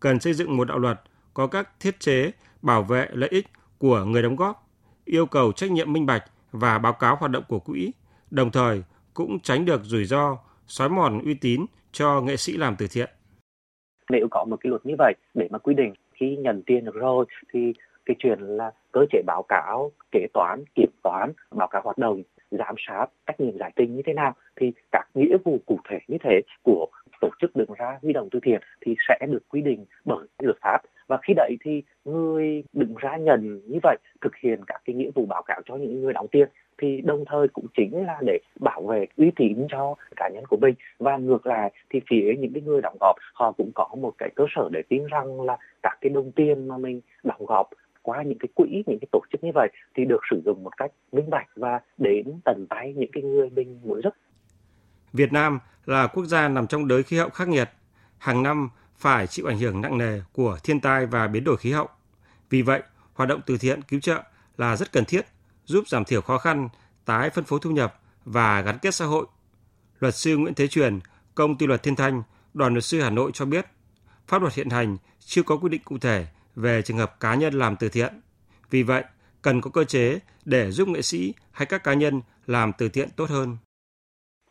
cần 0.01 0.21
xây 0.21 0.35
dựng 0.35 0.57
một 0.57 0.65
đạo 0.65 0.79
luật 0.79 1.01
có 1.35 1.47
các 1.47 1.81
thiết 1.81 2.01
chế 2.01 2.31
bảo 2.63 2.83
vệ 2.83 3.09
lợi 3.13 3.29
ích 3.29 3.47
của 3.79 4.05
người 4.05 4.23
đóng 4.23 4.37
góp, 4.37 4.71
yêu 5.05 5.27
cầu 5.27 5.53
trách 5.53 5.71
nhiệm 5.71 5.93
minh 5.93 6.07
bạch 6.07 6.25
và 6.53 6.79
báo 6.79 6.93
cáo 6.93 7.17
hoạt 7.17 7.31
động 7.31 7.45
của 7.49 7.59
quỹ, 7.59 7.93
đồng 8.31 8.51
thời 8.51 8.83
cũng 9.15 9.41
tránh 9.41 9.65
được 9.65 9.81
rủi 9.85 10.05
ro, 10.05 10.39
xói 10.67 10.89
mòn 10.89 11.25
uy 11.25 11.35
tín 11.35 11.67
cho 11.93 12.21
nghệ 12.21 12.37
sĩ 12.37 12.57
làm 12.57 12.77
từ 12.77 12.87
thiện. 12.87 13.11
Nếu 14.11 14.29
có 14.31 14.45
một 14.45 14.57
cái 14.61 14.71
luật 14.71 14.87
như 14.87 14.95
vậy 14.99 15.15
để 15.35 15.49
mà 15.51 15.59
quy 15.59 15.75
định 15.75 15.95
khi 16.13 16.37
nhận 16.37 16.63
tiền 16.67 16.85
được 16.85 16.95
rồi 16.95 17.25
thì 17.53 17.73
cái 18.07 18.17
chuyện 18.19 18.39
là 18.41 18.71
cơ 18.93 19.01
chế 19.11 19.23
báo 19.27 19.43
cáo, 19.49 19.93
kế 20.13 20.27
toán, 20.35 20.65
kiểm 20.75 20.91
toán, 21.03 21.33
báo 21.51 21.69
cáo 21.69 21.83
hoạt 21.85 21.99
động, 21.99 22.23
giám 22.51 22.75
sát, 22.79 23.07
trách 23.27 23.41
nhiệm 23.41 23.59
giải 23.59 23.73
trình 23.77 23.97
như 23.97 24.03
thế 24.07 24.13
nào 24.13 24.35
thì 24.57 24.73
các 24.93 25.09
nghĩa 25.15 25.37
vụ 25.45 25.59
cụ 25.67 25.79
thể 25.89 25.99
như 26.09 26.19
thế 26.25 26.41
của 26.63 26.87
tổ 27.21 27.29
chức 27.41 27.57
đứng 27.57 27.73
ra 27.79 27.99
huy 28.03 28.13
động 28.13 28.29
từ 28.31 28.41
thiện 28.43 28.61
thì 28.81 28.95
sẽ 29.09 29.27
được 29.31 29.49
quy 29.49 29.63
định 29.63 29.85
bởi 30.05 30.27
luật 30.39 30.57
pháp. 30.61 30.79
Và 31.07 31.19
khi 31.23 31.35
đấy 31.37 31.57
thì 31.65 31.83
người 32.05 32.65
đứng 32.73 32.95
ra 32.95 33.17
nhận 33.17 33.61
như 33.67 33.79
vậy 33.83 33.97
thực 34.21 34.37
hiện 34.37 34.61
các 34.67 34.83
cái 34.85 34.97
nghĩa 34.97 35.11
vụ 35.15 35.27
báo 35.27 35.43
cáo 35.43 35.61
cho 35.65 35.77
những 35.77 36.01
người 36.01 36.13
đóng 36.13 36.29
tiền 36.29 36.49
thì 36.79 37.01
đồng 37.05 37.25
thời 37.27 37.49
cũng 37.49 37.67
chính 37.77 38.07
là 38.07 38.19
để 38.27 38.39
bảo 38.61 38.83
vệ 38.83 39.07
uy 39.17 39.31
tín 39.37 39.67
cho 39.71 39.95
cá 40.17 40.29
nhân 40.29 40.45
của 40.47 40.57
mình 40.57 40.75
và 40.99 41.17
ngược 41.17 41.47
lại 41.47 41.73
thì 41.91 42.01
phía 42.11 42.35
những 42.39 42.53
cái 42.53 42.63
người 42.63 42.81
đóng 42.81 42.97
góp 43.01 43.17
họ 43.35 43.53
cũng 43.53 43.71
có 43.75 43.89
một 44.01 44.15
cái 44.19 44.31
cơ 44.37 44.45
sở 44.57 44.69
để 44.73 44.83
tin 44.89 45.07
rằng 45.07 45.41
là 45.41 45.57
các 45.83 45.99
cái 46.01 46.11
đồng 46.11 46.33
tiền 46.33 46.69
mà 46.69 46.79
mình 46.79 47.01
đóng 47.23 47.47
góp 47.47 47.69
qua 48.03 48.23
những 48.23 48.39
cái 48.39 48.49
quỹ 48.55 48.83
những 48.87 48.99
cái 49.01 49.09
tổ 49.13 49.21
chức 49.33 49.45
như 49.45 49.51
vậy 49.55 49.69
thì 49.95 50.05
được 50.05 50.21
sử 50.31 50.43
dụng 50.45 50.65
một 50.65 50.77
cách 50.77 50.91
minh 51.13 51.31
bạch 51.31 51.47
và 51.57 51.81
đến 51.99 52.41
tận 52.45 52.67
tay 52.71 52.95
những 52.97 53.11
cái 53.13 53.23
người 53.23 53.51
mình 53.51 53.81
muốn 53.85 54.01
giúp. 54.03 54.15
Việt 55.13 55.33
Nam 55.33 55.59
là 55.87 56.07
quốc 56.07 56.25
gia 56.25 56.49
nằm 56.49 56.67
trong 56.67 56.89
đới 56.89 57.03
khí 57.03 57.17
hậu 57.19 57.29
khắc 57.29 57.49
nghiệt, 57.49 57.69
hàng 58.19 58.43
năm 58.43 58.71
phải 58.97 59.27
chịu 59.27 59.47
ảnh 59.47 59.59
hưởng 59.59 59.81
nặng 59.81 59.99
nề 59.99 60.21
của 60.33 60.59
thiên 60.65 60.81
tai 60.81 61.07
và 61.07 61.27
biến 61.29 61.45
đổi 61.45 61.57
khí 61.57 61.73
hậu. 61.73 61.89
Vì 62.51 62.63
vậy, 62.63 62.83
hoạt 63.15 63.29
động 63.29 63.41
từ 63.47 63.57
thiện 63.61 63.83
cứu 63.83 64.01
trợ 64.01 64.23
là 64.57 64.77
rất 64.77 64.93
cần 64.93 65.05
thiết, 65.05 65.23
giúp 65.69 65.89
giảm 65.89 66.05
thiểu 66.05 66.21
khó 66.21 66.39
khăn, 66.39 66.69
tái 67.05 67.31
phân 67.31 67.45
phối 67.45 67.59
thu 67.63 67.71
nhập 67.71 67.95
và 68.25 68.61
gắn 68.61 68.79
kết 68.83 68.95
xã 68.95 69.05
hội. 69.05 69.27
Luật 70.01 70.15
sư 70.15 70.37
Nguyễn 70.37 70.55
Thế 70.55 70.67
Truyền, 70.67 70.99
công 71.35 71.59
ty 71.59 71.67
luật 71.67 71.83
Thiên 71.83 71.97
Thanh, 71.97 72.23
đoàn 72.55 72.73
luật 72.73 72.85
sư 72.85 73.01
Hà 73.01 73.11
Nội 73.11 73.31
cho 73.35 73.45
biết, 73.45 73.67
pháp 74.27 74.43
luật 74.43 74.55
hiện 74.55 74.71
hành 74.71 74.97
chưa 75.19 75.43
có 75.43 75.57
quy 75.57 75.69
định 75.69 75.81
cụ 75.85 75.99
thể 75.99 76.27
về 76.57 76.83
trường 76.83 76.99
hợp 76.99 77.21
cá 77.21 77.35
nhân 77.35 77.55
làm 77.55 77.77
từ 77.77 77.89
thiện. 77.89 78.13
Vì 78.71 78.83
vậy, 78.83 79.05
cần 79.43 79.61
có 79.61 79.71
cơ 79.71 79.85
chế 79.85 80.19
để 80.45 80.71
giúp 80.71 80.89
nghệ 80.89 81.03
sĩ 81.03 81.35
hay 81.53 81.67
các 81.67 81.85
cá 81.85 81.95
nhân 81.95 82.21
làm 82.47 82.73
từ 82.79 82.89
thiện 82.89 83.09
tốt 83.17 83.31
hơn. 83.31 83.57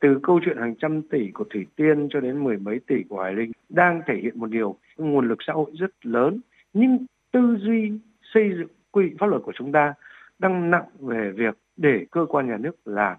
Từ 0.01 0.19
câu 0.23 0.39
chuyện 0.45 0.57
hàng 0.57 0.75
trăm 0.81 1.01
tỷ 1.01 1.31
của 1.33 1.45
Thủy 1.53 1.65
Tiên 1.75 2.07
cho 2.13 2.19
đến 2.19 2.43
mười 2.43 2.57
mấy 2.57 2.79
tỷ 2.87 2.95
của 3.09 3.23
Hải 3.23 3.33
Linh 3.33 3.51
đang 3.69 4.01
thể 4.07 4.13
hiện 4.23 4.39
một 4.39 4.47
điều 4.47 4.75
nguồn 4.97 5.27
lực 5.27 5.37
xã 5.47 5.53
hội 5.53 5.71
rất 5.79 6.05
lớn 6.05 6.41
nhưng 6.73 7.05
tư 7.31 7.57
duy 7.59 7.91
xây 8.33 8.43
dựng 8.57 8.67
quy 8.91 9.05
định 9.05 9.17
pháp 9.19 9.27
luật 9.27 9.41
của 9.45 9.53
chúng 9.57 9.71
ta 9.71 9.93
đang 10.39 10.71
nặng 10.71 10.87
về 10.99 11.31
việc 11.31 11.57
để 11.77 12.05
cơ 12.11 12.25
quan 12.29 12.47
nhà 12.47 12.57
nước 12.57 12.75
làm. 12.85 13.17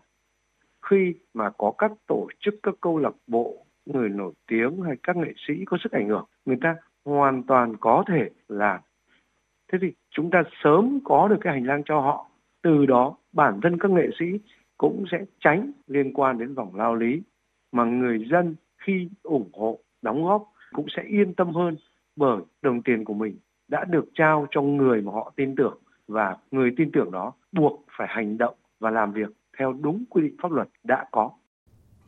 Khi 0.91 1.15
mà 1.35 1.51
có 1.51 1.73
các 1.79 1.93
tổ 2.07 2.29
chức, 2.41 2.55
các 2.63 2.75
câu 2.81 2.99
lạc 2.99 3.15
bộ, 3.27 3.67
người 3.87 4.09
nổi 4.09 4.33
tiếng 4.47 4.83
hay 4.83 4.97
các 5.03 5.17
nghệ 5.17 5.33
sĩ 5.47 5.65
có 5.67 5.79
sức 5.83 5.93
ảnh 5.93 6.09
hưởng, 6.09 6.25
người 6.45 6.59
ta 6.61 6.77
hoàn 7.05 7.43
toàn 7.43 7.77
có 7.81 8.05
thể 8.09 8.31
làm. 8.49 8.81
Thế 9.73 9.79
thì 9.83 9.93
chúng 10.11 10.31
ta 10.31 10.43
sớm 10.65 10.99
có 11.05 11.29
được 11.29 11.39
cái 11.41 11.53
hành 11.53 11.67
lang 11.67 11.83
cho 11.85 12.01
họ. 12.01 12.27
Từ 12.63 12.87
đó, 12.87 13.17
bản 13.33 13.61
thân 13.63 13.79
các 13.79 13.91
nghệ 13.91 14.09
sĩ 14.19 14.27
cũng 14.77 15.05
sẽ 15.13 15.19
tránh 15.41 15.73
liên 15.87 16.13
quan 16.15 16.39
đến 16.39 16.55
vòng 16.55 16.77
lao 16.77 16.95
lý 16.95 17.23
mà 17.73 17.85
người 17.85 18.27
dân 18.31 18.55
khi 18.79 19.09
ủng 19.23 19.51
hộ, 19.53 19.79
đóng 20.03 20.25
góp 20.25 20.45
cũng 20.73 20.87
sẽ 20.97 21.03
yên 21.03 21.35
tâm 21.35 21.55
hơn 21.55 21.77
bởi 22.17 22.41
đồng 22.63 22.83
tiền 22.83 23.05
của 23.05 23.15
mình 23.15 23.37
đã 23.69 23.85
được 23.85 24.05
trao 24.15 24.47
cho 24.51 24.63
người 24.63 25.03
mà 25.03 25.13
họ 25.13 25.33
tin 25.37 25.55
tưởng 25.57 25.79
và 26.09 26.37
người 26.51 26.71
tin 26.77 26.91
tưởng 26.93 27.11
đó 27.11 27.33
buộc 27.53 27.85
phải 27.97 28.09
hành 28.11 28.39
động 28.39 28.55
và 28.81 28.91
làm 28.91 29.13
việc 29.13 29.29
theo 29.59 29.73
đúng 29.73 30.05
quy 30.11 30.23
định 30.23 30.37
pháp 30.43 30.53
luật 30.53 30.69
đã 30.85 31.05
có. 31.13 31.31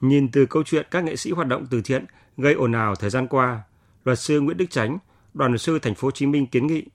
Nhìn 0.01 0.29
từ 0.33 0.47
câu 0.47 0.63
chuyện 0.63 0.87
các 0.91 1.05
nghệ 1.05 1.17
sĩ 1.17 1.31
hoạt 1.31 1.49
động 1.49 1.67
từ 1.71 1.81
thiện 1.85 2.05
gây 2.37 2.55
ồn 2.55 2.73
ào 2.73 2.95
thời 2.95 3.11
gian 3.11 3.27
qua, 3.27 3.63
luật 4.05 4.19
sư 4.19 4.41
Nguyễn 4.41 4.57
Đức 4.57 4.71
Chánh, 4.71 4.99
đoàn 5.35 5.51
luật 5.51 5.61
sư 5.61 5.79
thành 5.79 5.95
phố 5.95 6.07
Hồ 6.07 6.11
Chí 6.11 6.27
Minh 6.27 6.47
kiến 6.47 6.67
nghị 6.67 6.87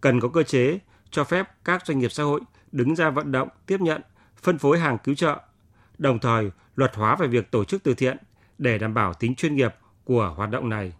cần 0.00 0.20
có 0.20 0.28
cơ 0.28 0.42
chế 0.42 0.78
cho 1.10 1.24
phép 1.24 1.48
các 1.64 1.86
doanh 1.86 1.98
nghiệp 1.98 2.12
xã 2.12 2.22
hội 2.22 2.40
đứng 2.72 2.96
ra 2.96 3.10
vận 3.10 3.32
động, 3.32 3.48
tiếp 3.66 3.80
nhận, 3.80 4.02
phân 4.36 4.58
phối 4.58 4.78
hàng 4.78 4.98
cứu 5.04 5.14
trợ, 5.14 5.40
đồng 5.98 6.18
thời 6.18 6.50
luật 6.76 6.94
hóa 6.94 7.16
về 7.16 7.26
việc 7.26 7.50
tổ 7.50 7.64
chức 7.64 7.82
từ 7.82 7.94
thiện 7.94 8.16
để 8.58 8.78
đảm 8.78 8.94
bảo 8.94 9.14
tính 9.14 9.34
chuyên 9.34 9.54
nghiệp 9.54 9.74
của 10.04 10.34
hoạt 10.36 10.50
động 10.50 10.68
này. 10.68 10.92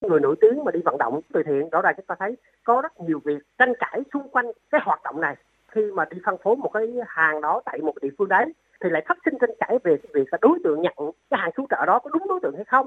Người 0.00 0.20
nổi 0.20 0.36
tiếng 0.40 0.64
mà 0.64 0.72
đi 0.72 0.80
vận 0.84 0.98
động, 0.98 1.20
từ 1.32 1.42
thiện, 1.42 1.70
rõ 1.70 1.82
ràng 1.82 1.94
chúng 1.96 2.06
ta 2.06 2.14
thấy 2.18 2.36
có 2.64 2.80
rất 2.80 3.00
nhiều 3.00 3.20
việc 3.24 3.38
tranh 3.58 3.72
cãi 3.78 4.02
xung 4.12 4.28
quanh 4.28 4.46
cái 4.70 4.80
hoạt 4.84 5.02
động 5.02 5.20
này. 5.20 5.36
Khi 5.68 5.92
mà 5.94 6.04
đi 6.04 6.18
phân 6.24 6.36
phối 6.42 6.56
một 6.56 6.70
cái 6.74 6.94
hàng 7.06 7.40
đó 7.40 7.60
tại 7.64 7.78
một 7.78 7.94
địa 8.02 8.10
phương 8.18 8.28
đấy, 8.28 8.52
thì 8.80 8.90
lại 8.90 9.04
phát 9.08 9.18
sinh 9.24 9.34
tranh 9.40 9.50
cãi 9.60 9.78
về 9.84 9.96
cái 9.96 10.10
việc 10.14 10.32
là 10.32 10.38
đối 10.42 10.58
tượng 10.64 10.82
nhận 10.82 10.94
cái 11.30 11.40
hàng 11.40 11.52
cứu 11.54 11.66
trợ 11.70 11.86
đó 11.86 11.98
có 11.98 12.10
đúng 12.12 12.28
đối 12.28 12.40
tượng 12.42 12.56
hay 12.56 12.64
không. 12.64 12.86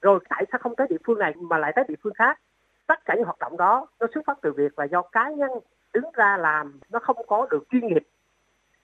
Rồi 0.00 0.18
tại 0.28 0.44
sao 0.52 0.58
không 0.58 0.76
tới 0.76 0.86
địa 0.90 0.96
phương 1.06 1.18
này 1.18 1.34
mà 1.36 1.58
lại 1.58 1.72
tới 1.76 1.84
địa 1.88 1.94
phương 2.02 2.14
khác? 2.14 2.38
Tất 2.86 3.04
cả 3.04 3.14
những 3.14 3.24
hoạt 3.24 3.38
động 3.38 3.56
đó, 3.56 3.86
nó 4.00 4.06
xuất 4.14 4.24
phát 4.26 4.38
từ 4.42 4.52
việc 4.52 4.78
là 4.78 4.84
do 4.84 5.02
cá 5.02 5.30
nhân 5.30 5.50
đứng 5.92 6.04
ra 6.14 6.36
làm, 6.36 6.80
nó 6.90 6.98
không 6.98 7.16
có 7.26 7.46
được 7.50 7.64
chuyên 7.70 7.86
nghiệp 7.86 8.02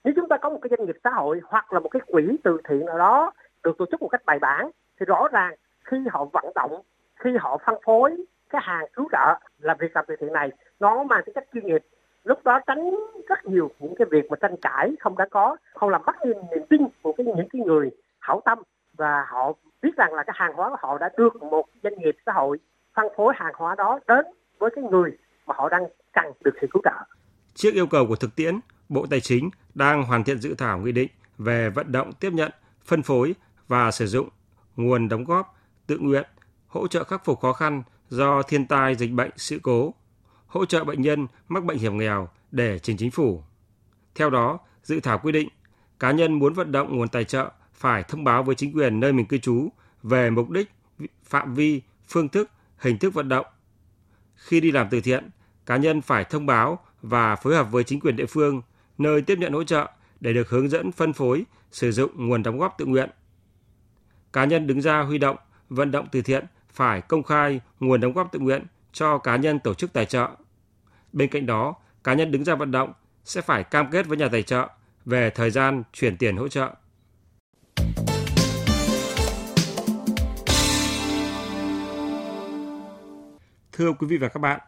nếu 0.03 0.13
chúng 0.15 0.27
ta 0.27 0.37
có 0.37 0.49
một 0.49 0.59
cái 0.61 0.69
doanh 0.77 0.85
nghiệp 0.87 0.97
xã 1.03 1.09
hội 1.09 1.41
hoặc 1.45 1.73
là 1.73 1.79
một 1.79 1.89
cái 1.89 2.01
quỹ 2.07 2.37
từ 2.43 2.57
thiện 2.69 2.85
nào 2.85 2.97
đó 2.97 3.31
được 3.63 3.77
tổ 3.77 3.85
chức 3.91 4.01
một 4.01 4.07
cách 4.07 4.21
bài 4.25 4.39
bản, 4.39 4.71
thì 4.99 5.05
rõ 5.05 5.27
ràng 5.31 5.55
khi 5.83 5.97
họ 6.11 6.25
vận 6.25 6.45
động 6.55 6.81
khi 7.19 7.29
họ 7.39 7.57
phân 7.65 7.75
phối 7.85 8.17
cái 8.49 8.61
hàng 8.65 8.85
cứu 8.93 9.07
trợ 9.11 9.39
làm 9.59 9.77
việc 9.79 9.95
làm 9.95 10.05
từ 10.07 10.15
thiện 10.19 10.33
này 10.33 10.49
nó 10.79 11.03
mang 11.03 11.21
tính 11.25 11.35
chất 11.35 11.45
chuyên 11.53 11.65
nghiệp 11.65 11.81
lúc 12.23 12.43
đó 12.43 12.59
tránh 12.67 12.95
rất 13.29 13.45
nhiều 13.45 13.71
những 13.79 13.95
cái 13.97 14.07
việc 14.11 14.25
mà 14.29 14.37
tranh 14.41 14.55
cãi 14.61 14.95
không 14.99 15.17
đã 15.17 15.27
có 15.31 15.55
không 15.73 15.89
làm 15.89 16.01
mất 16.05 16.15
đi 16.23 16.31
niềm 16.33 16.63
tin 16.69 16.81
của 17.01 17.13
cái 17.17 17.25
những 17.25 17.47
cái 17.51 17.61
người 17.61 17.89
hảo 18.19 18.41
tâm 18.45 18.59
và 18.97 19.25
họ 19.27 19.53
biết 19.81 19.95
rằng 19.97 20.13
là 20.13 20.23
cái 20.23 20.33
hàng 20.37 20.53
hóa 20.53 20.69
của 20.69 20.77
họ 20.79 20.97
đã 20.97 21.09
được 21.17 21.43
một 21.43 21.65
doanh 21.83 21.99
nghiệp 21.99 22.15
xã 22.25 22.31
hội 22.31 22.57
phân 22.95 23.05
phối 23.17 23.33
hàng 23.37 23.53
hóa 23.55 23.75
đó 23.75 23.99
đến 24.07 24.25
với 24.59 24.69
cái 24.75 24.83
người 24.83 25.11
mà 25.47 25.53
họ 25.57 25.69
đang 25.69 25.83
cần 26.13 26.25
được 26.43 26.51
sự 26.61 26.67
cứu 26.71 26.81
trợ. 26.85 27.15
Trước 27.53 27.73
yêu 27.73 27.87
cầu 27.87 28.05
của 28.07 28.15
thực 28.15 28.35
tiễn, 28.35 28.59
Bộ 28.89 29.05
Tài 29.09 29.19
chính 29.19 29.49
đang 29.75 30.03
hoàn 30.03 30.23
thiện 30.23 30.37
dự 30.37 30.55
thảo 30.57 30.77
nghị 30.77 30.91
định 30.91 31.09
về 31.37 31.69
vận 31.69 31.91
động 31.91 32.11
tiếp 32.19 32.29
nhận, 32.33 32.51
phân 32.85 33.03
phối 33.03 33.35
và 33.67 33.91
sử 33.91 34.05
dụng 34.05 34.29
nguồn 34.75 35.09
đóng 35.09 35.23
góp 35.23 35.55
tự 35.87 35.97
nguyện, 35.99 36.25
hỗ 36.69 36.87
trợ 36.87 37.03
khắc 37.03 37.25
phục 37.25 37.39
khó 37.39 37.53
khăn 37.53 37.83
do 38.09 38.41
thiên 38.41 38.65
tai, 38.65 38.95
dịch 38.95 39.11
bệnh, 39.11 39.31
sự 39.37 39.59
cố, 39.63 39.93
hỗ 40.47 40.65
trợ 40.65 40.83
bệnh 40.83 41.01
nhân 41.01 41.27
mắc 41.47 41.63
bệnh 41.63 41.77
hiểm 41.77 41.97
nghèo 41.97 42.29
để 42.51 42.79
trình 42.79 42.97
chính 42.97 43.11
phủ. 43.11 43.43
Theo 44.15 44.29
đó, 44.29 44.59
dự 44.83 44.99
thảo 44.99 45.19
quy 45.23 45.31
định 45.31 45.49
cá 45.99 46.11
nhân 46.11 46.33
muốn 46.33 46.53
vận 46.53 46.71
động 46.71 46.97
nguồn 46.97 47.09
tài 47.09 47.23
trợ 47.23 47.51
phải 47.73 48.03
thông 48.03 48.23
báo 48.23 48.43
với 48.43 48.55
chính 48.55 48.73
quyền 48.73 48.99
nơi 48.99 49.13
mình 49.13 49.25
cư 49.25 49.37
trú 49.37 49.69
về 50.03 50.29
mục 50.29 50.49
đích, 50.49 50.71
phạm 51.23 51.53
vi, 51.53 51.81
phương 52.07 52.29
thức, 52.29 52.49
hình 52.77 52.97
thức 52.97 53.13
vận 53.13 53.29
động. 53.29 53.45
Khi 54.35 54.59
đi 54.59 54.71
làm 54.71 54.87
từ 54.91 55.01
thiện, 55.01 55.29
cá 55.65 55.77
nhân 55.77 56.01
phải 56.01 56.23
thông 56.23 56.45
báo 56.45 56.79
và 57.01 57.35
phối 57.35 57.55
hợp 57.55 57.71
với 57.71 57.83
chính 57.83 57.99
quyền 57.99 58.15
địa 58.15 58.25
phương 58.25 58.61
nơi 58.97 59.21
tiếp 59.21 59.37
nhận 59.39 59.53
hỗ 59.53 59.63
trợ 59.63 59.91
để 60.19 60.33
được 60.33 60.49
hướng 60.49 60.69
dẫn 60.69 60.91
phân 60.91 61.13
phối, 61.13 61.45
sử 61.71 61.91
dụng 61.91 62.27
nguồn 62.27 62.43
đóng 62.43 62.59
góp 62.59 62.75
tự 62.77 62.85
nguyện. 62.85 63.09
Cá 64.33 64.45
nhân 64.45 64.67
đứng 64.67 64.81
ra 64.81 65.01
huy 65.01 65.17
động, 65.17 65.37
vận 65.69 65.91
động 65.91 66.07
từ 66.11 66.21
thiện 66.21 66.45
phải 66.73 67.01
công 67.01 67.23
khai 67.23 67.61
nguồn 67.79 68.01
đóng 68.01 68.13
góp 68.13 68.31
tự 68.31 68.39
nguyện 68.39 68.65
cho 68.91 69.17
cá 69.17 69.35
nhân 69.35 69.59
tổ 69.59 69.73
chức 69.73 69.93
tài 69.93 70.05
trợ. 70.05 70.29
Bên 71.13 71.29
cạnh 71.29 71.45
đó, 71.45 71.75
cá 72.03 72.13
nhân 72.13 72.31
đứng 72.31 72.43
ra 72.43 72.55
vận 72.55 72.71
động 72.71 72.93
sẽ 73.25 73.41
phải 73.41 73.63
cam 73.63 73.91
kết 73.91 74.07
với 74.07 74.17
nhà 74.17 74.27
tài 74.31 74.43
trợ 74.43 74.69
về 75.05 75.29
thời 75.29 75.51
gian 75.51 75.83
chuyển 75.93 76.17
tiền 76.17 76.37
hỗ 76.37 76.47
trợ. 76.47 76.75
Thưa 83.71 83.91
quý 83.91 84.07
vị 84.07 84.17
và 84.17 84.27
các 84.27 84.39
bạn, 84.39 84.59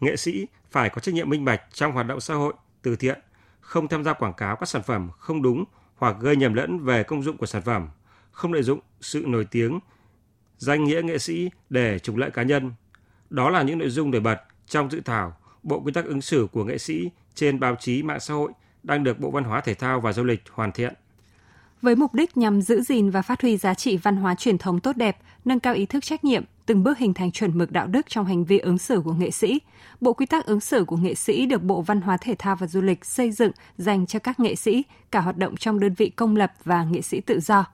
nghệ 0.00 0.16
sĩ 0.16 0.46
phải 0.70 0.90
có 0.90 1.00
trách 1.00 1.14
nhiệm 1.14 1.30
minh 1.30 1.44
bạch 1.44 1.62
trong 1.72 1.92
hoạt 1.92 2.06
động 2.06 2.20
xã 2.20 2.34
hội, 2.34 2.54
từ 2.82 2.96
thiện, 2.96 3.20
không 3.60 3.88
tham 3.88 4.04
gia 4.04 4.12
quảng 4.12 4.34
cáo 4.34 4.56
các 4.56 4.68
sản 4.68 4.82
phẩm 4.82 5.10
không 5.18 5.42
đúng 5.42 5.64
hoặc 5.96 6.16
gây 6.20 6.36
nhầm 6.36 6.54
lẫn 6.54 6.78
về 6.78 7.02
công 7.02 7.22
dụng 7.22 7.36
của 7.36 7.46
sản 7.46 7.62
phẩm, 7.62 7.88
không 8.32 8.52
lợi 8.52 8.62
dụng 8.62 8.80
sự 9.00 9.24
nổi 9.26 9.46
tiếng, 9.50 9.80
danh 10.58 10.84
nghĩa 10.84 11.02
nghệ 11.02 11.18
sĩ 11.18 11.50
để 11.70 11.98
trục 11.98 12.16
lợi 12.16 12.30
cá 12.30 12.42
nhân. 12.42 12.72
Đó 13.30 13.50
là 13.50 13.62
những 13.62 13.78
nội 13.78 13.90
dung 13.90 14.10
nổi 14.10 14.20
bật 14.20 14.38
trong 14.66 14.90
dự 14.90 15.00
thảo 15.00 15.36
Bộ 15.62 15.80
Quy 15.80 15.92
tắc 15.92 16.04
ứng 16.04 16.20
xử 16.20 16.48
của 16.52 16.64
nghệ 16.64 16.78
sĩ 16.78 17.10
trên 17.34 17.60
báo 17.60 17.76
chí 17.80 18.02
mạng 18.02 18.20
xã 18.20 18.34
hội 18.34 18.52
đang 18.82 19.04
được 19.04 19.20
Bộ 19.20 19.30
Văn 19.30 19.44
hóa 19.44 19.60
Thể 19.60 19.74
thao 19.74 20.00
và 20.00 20.12
Du 20.12 20.24
lịch 20.24 20.42
hoàn 20.50 20.72
thiện. 20.72 20.94
Với 21.82 21.96
mục 21.96 22.14
đích 22.14 22.36
nhằm 22.36 22.62
giữ 22.62 22.82
gìn 22.82 23.10
và 23.10 23.22
phát 23.22 23.42
huy 23.42 23.56
giá 23.56 23.74
trị 23.74 23.96
văn 23.96 24.16
hóa 24.16 24.34
truyền 24.34 24.58
thống 24.58 24.80
tốt 24.80 24.96
đẹp, 24.96 25.18
nâng 25.44 25.60
cao 25.60 25.74
ý 25.74 25.86
thức 25.86 26.04
trách 26.04 26.24
nhiệm, 26.24 26.44
từng 26.66 26.82
bước 26.82 26.98
hình 26.98 27.14
thành 27.14 27.32
chuẩn 27.32 27.58
mực 27.58 27.72
đạo 27.72 27.86
đức 27.86 28.06
trong 28.08 28.26
hành 28.26 28.44
vi 28.44 28.58
ứng 28.58 28.78
xử 28.78 29.00
của 29.04 29.12
nghệ 29.12 29.30
sĩ. 29.30 29.60
Bộ 30.00 30.12
quy 30.12 30.26
tắc 30.26 30.46
ứng 30.46 30.60
xử 30.60 30.84
của 30.84 30.96
nghệ 30.96 31.14
sĩ 31.14 31.46
được 31.46 31.62
Bộ 31.62 31.82
Văn 31.82 32.00
hóa 32.00 32.16
Thể 32.16 32.34
thao 32.38 32.56
và 32.56 32.66
Du 32.66 32.80
lịch 32.80 33.04
xây 33.04 33.30
dựng 33.30 33.52
dành 33.78 34.06
cho 34.06 34.18
các 34.18 34.40
nghệ 34.40 34.54
sĩ, 34.54 34.82
cả 35.10 35.20
hoạt 35.20 35.36
động 35.36 35.56
trong 35.56 35.80
đơn 35.80 35.94
vị 35.94 36.08
công 36.08 36.36
lập 36.36 36.52
và 36.64 36.84
nghệ 36.84 37.02
sĩ 37.02 37.20
tự 37.20 37.40
do. 37.40 37.64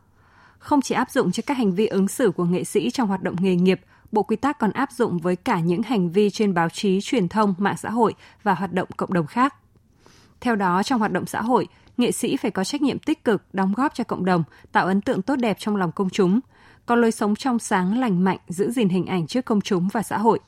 Không 0.62 0.80
chỉ 0.80 0.94
áp 0.94 1.10
dụng 1.10 1.32
cho 1.32 1.42
các 1.46 1.56
hành 1.56 1.72
vi 1.72 1.86
ứng 1.86 2.08
xử 2.08 2.30
của 2.30 2.44
nghệ 2.44 2.64
sĩ 2.64 2.90
trong 2.90 3.08
hoạt 3.08 3.22
động 3.22 3.36
nghề 3.40 3.56
nghiệp, 3.56 3.80
Bộ 4.12 4.22
quy 4.22 4.36
tắc 4.36 4.58
còn 4.58 4.70
áp 4.70 4.92
dụng 4.92 5.18
với 5.18 5.36
cả 5.36 5.60
những 5.60 5.82
hành 5.82 6.10
vi 6.10 6.30
trên 6.30 6.54
báo 6.54 6.68
chí, 6.68 7.00
truyền 7.02 7.28
thông, 7.28 7.54
mạng 7.58 7.76
xã 7.76 7.90
hội 7.90 8.14
và 8.42 8.54
hoạt 8.54 8.72
động 8.72 8.88
cộng 8.96 9.12
đồng 9.12 9.26
khác. 9.26 9.54
Theo 10.40 10.56
đó, 10.56 10.82
trong 10.82 10.98
hoạt 10.98 11.12
động 11.12 11.26
xã 11.26 11.42
hội, 11.42 11.68
nghệ 11.96 12.12
sĩ 12.12 12.36
phải 12.36 12.50
có 12.50 12.64
trách 12.64 12.82
nhiệm 12.82 12.98
tích 12.98 13.24
cực 13.24 13.42
đóng 13.52 13.72
góp 13.76 13.94
cho 13.94 14.04
cộng 14.04 14.24
đồng, 14.24 14.44
tạo 14.72 14.86
ấn 14.86 15.00
tượng 15.00 15.22
tốt 15.22 15.36
đẹp 15.36 15.56
trong 15.60 15.76
lòng 15.76 15.92
công 15.92 16.10
chúng, 16.10 16.40
có 16.86 16.96
lối 16.96 17.10
sống 17.10 17.34
trong 17.36 17.58
sáng 17.58 17.98
lành 18.00 18.24
mạnh, 18.24 18.38
giữ 18.48 18.70
gìn 18.70 18.88
hình 18.88 19.06
ảnh 19.06 19.26
trước 19.26 19.44
công 19.44 19.60
chúng 19.60 19.88
và 19.92 20.02
xã 20.02 20.18
hội. 20.18 20.38